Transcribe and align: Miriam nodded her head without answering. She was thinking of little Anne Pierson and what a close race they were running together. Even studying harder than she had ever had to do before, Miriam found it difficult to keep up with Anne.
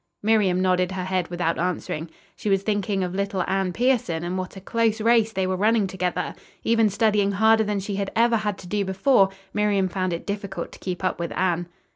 Miriam 0.23 0.59
nodded 0.63 0.93
her 0.93 1.03
head 1.03 1.27
without 1.27 1.59
answering. 1.59 2.09
She 2.35 2.49
was 2.49 2.63
thinking 2.63 3.03
of 3.03 3.13
little 3.13 3.43
Anne 3.45 3.71
Pierson 3.71 4.23
and 4.23 4.35
what 4.35 4.55
a 4.57 4.59
close 4.59 4.99
race 4.99 5.31
they 5.31 5.45
were 5.45 5.55
running 5.55 5.85
together. 5.85 6.33
Even 6.63 6.89
studying 6.89 7.33
harder 7.33 7.63
than 7.63 7.79
she 7.79 7.97
had 7.97 8.09
ever 8.15 8.37
had 8.37 8.57
to 8.57 8.67
do 8.67 8.83
before, 8.83 9.29
Miriam 9.53 9.87
found 9.87 10.11
it 10.11 10.25
difficult 10.25 10.71
to 10.71 10.79
keep 10.79 11.03
up 11.03 11.19
with 11.19 11.31
Anne. 11.37 11.67